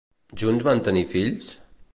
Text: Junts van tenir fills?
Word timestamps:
Junts 0.43 0.65
van 0.69 0.81
tenir 0.89 1.05
fills? 1.15 1.53